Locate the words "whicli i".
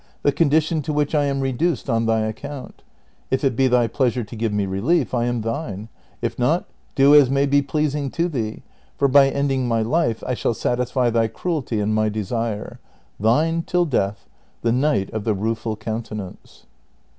0.93-1.25